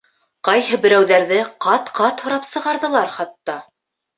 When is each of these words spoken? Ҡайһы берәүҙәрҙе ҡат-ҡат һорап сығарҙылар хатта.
Ҡайһы 0.47 0.79
берәүҙәрҙе 0.85 1.37
ҡат-ҡат 1.65 2.25
һорап 2.27 2.51
сығарҙылар 2.53 3.17
хатта. 3.19 3.61